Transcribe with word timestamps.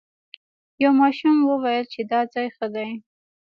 یو 0.83 0.91
ماشوم 1.01 1.37
وویل 1.43 1.85
چې 1.93 2.01
دا 2.11 2.21
ځای 2.33 2.47
ښه 2.55 2.67
دی. 2.75 2.89